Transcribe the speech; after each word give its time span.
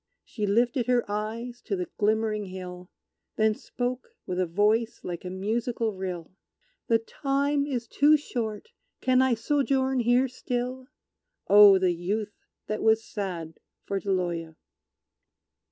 She 0.25 0.47
lifted 0.47 0.87
her 0.87 1.05
eyes 1.07 1.61
to 1.61 1.75
the 1.75 1.85
glimmering 1.99 2.45
hill, 2.45 2.89
Then 3.35 3.53
spoke, 3.53 4.15
with 4.25 4.39
a 4.39 4.47
voice 4.47 5.01
like 5.03 5.23
a 5.23 5.29
musical 5.29 5.93
rill, 5.93 6.31
"The 6.87 6.97
time 6.97 7.67
is 7.67 7.87
too 7.87 8.17
short; 8.17 8.69
can 8.99 9.21
I 9.21 9.35
sojourn 9.35 9.99
here 9.99 10.27
still?" 10.27 10.87
Oh, 11.47 11.77
the 11.77 11.91
Youth 11.93 12.33
that 12.65 12.81
was 12.81 13.03
sad 13.03 13.59
for 13.83 13.99
Deloya! 13.99 14.55